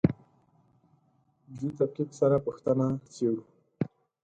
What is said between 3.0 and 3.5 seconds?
څېړو.